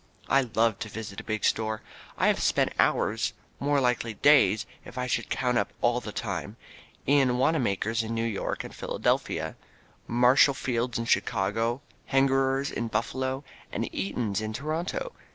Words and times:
I 0.27 0.41
love 0.55 0.79
to 0.79 0.89
visit 0.89 1.19
a 1.19 1.23
big 1.23 1.43
store. 1.45 1.83
I 2.17 2.25
have 2.25 2.39
spent 2.39 2.73
hours, 2.79 3.33
more 3.59 3.79
likely 3.79 4.15
days, 4.15 4.65
if 4.83 4.97
I 4.97 5.05
should 5.05 5.29
count 5.29 5.59
up 5.59 5.73
all 5.79 5.99
the 6.01 6.11
time, 6.11 6.57
in 7.05 7.37
Wanamaker's 7.37 8.01
in 8.01 8.15
New 8.15 8.25
York 8.25 8.63
and 8.63 8.73
Philadelphia, 8.73 9.55
Marshall 10.07 10.55
Field's 10.55 10.97
in 10.97 11.05
Chicago, 11.05 11.81
Hengerer's 12.11 12.71
in 12.71 12.87
Buffalo, 12.87 13.43
and 13.71 13.93
Eaton's 13.93 14.41
in 14.41 14.53
Toronto. 14.53 15.11